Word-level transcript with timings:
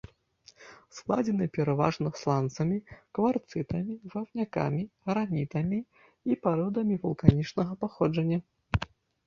Складзены 0.99 1.45
пераважна 1.57 2.07
сланцамі, 2.21 2.77
кварцытамі, 3.19 3.93
вапнякамі, 4.15 4.83
гранітамі 5.13 5.79
і 6.25 6.41
пародамі 6.49 6.95
вулканічнага 7.07 7.73
паходжання. 7.87 8.37